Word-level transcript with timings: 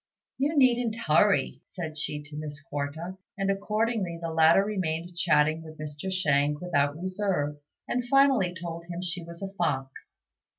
"You 0.39 0.57
needn't 0.57 0.95
hurry," 1.05 1.61
said 1.63 1.95
she 1.95 2.23
to 2.23 2.35
Miss 2.35 2.59
Quarta; 2.59 3.19
and 3.37 3.51
accordingly 3.51 4.17
the 4.19 4.31
latter 4.33 4.63
remained 4.65 5.15
chatting 5.15 5.61
with 5.61 5.77
Mr. 5.77 6.11
Shang 6.11 6.57
without 6.59 6.97
reserve, 6.99 7.57
and 7.87 8.03
finally 8.07 8.51
told 8.55 8.87
him 8.87 9.03
she 9.03 9.23
was 9.23 9.43
a 9.43 9.53
fox. 9.53 10.17